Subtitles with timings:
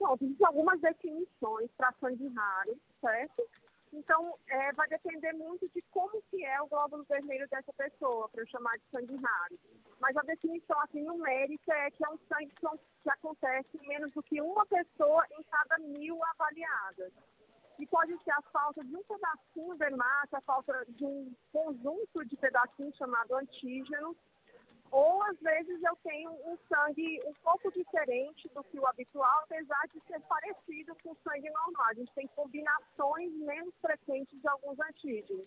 [0.00, 3.46] Pronto, existem algumas definições para sangue raro, certo?
[3.92, 8.40] Então, é, vai depender muito de como que é o glóbulo vermelho dessa pessoa, para
[8.40, 9.58] eu chamar de sangue raro.
[10.00, 12.50] Mas a definição assim, numérica é que é um sangue
[13.02, 17.12] que acontece em menos do que uma pessoa em cada mil avaliadas.
[17.78, 22.24] E pode ser a falta de um pedacinho de massa, a falta de um conjunto
[22.24, 24.16] de pedacinhos chamado antígeno,
[24.90, 29.82] ou às vezes eu tenho um sangue um pouco diferente do que o habitual, apesar
[29.92, 31.86] de ser parecido com o sangue normal.
[31.90, 35.30] A gente tem combinações menos frequentes de alguns antígenos.